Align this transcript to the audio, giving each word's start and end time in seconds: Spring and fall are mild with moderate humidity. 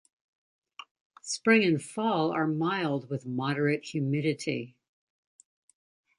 Spring 1.21 1.63
and 1.63 1.79
fall 1.79 2.31
are 2.31 2.47
mild 2.47 3.07
with 3.07 3.27
moderate 3.27 3.85
humidity. 3.85 4.75